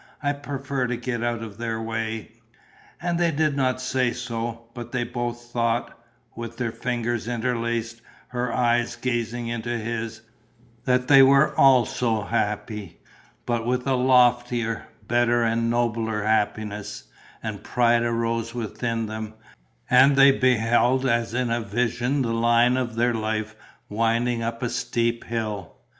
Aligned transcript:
I 0.23 0.33
prefer 0.33 0.87
to 0.87 0.97
get 0.97 1.21
out 1.21 1.43
of 1.43 1.59
their 1.59 1.79
way." 1.79 2.31
And 2.99 3.19
they 3.19 3.29
did 3.29 3.55
not 3.55 3.79
say 3.79 4.13
so, 4.13 4.63
but 4.73 4.91
they 4.91 5.03
both 5.03 5.51
thought 5.53 5.95
with 6.35 6.57
their 6.57 6.71
fingers 6.71 7.27
interlaced, 7.27 8.01
her 8.29 8.51
eyes 8.51 8.95
gazing 8.95 9.47
into 9.49 9.69
his 9.77 10.21
that 10.85 11.07
they 11.07 11.21
also 11.21 12.21
were 12.21 12.25
happy, 12.29 12.99
but 13.45 13.63
with 13.67 13.85
a 13.85 13.93
loftier, 13.93 14.87
better 15.07 15.43
and 15.43 15.69
nobler 15.69 16.23
happiness; 16.23 17.03
and 17.43 17.63
pride 17.63 18.01
arose 18.01 18.55
within 18.55 19.05
them; 19.05 19.35
and 19.87 20.15
they 20.15 20.31
beheld 20.31 21.05
as 21.05 21.35
in 21.35 21.51
a 21.51 21.61
vision 21.61 22.23
the 22.23 22.33
line 22.33 22.75
of 22.75 22.95
their 22.95 23.13
life 23.13 23.55
winding 23.87 24.41
up 24.41 24.63
a 24.63 24.69
steep 24.71 25.25
hill. 25.25 25.75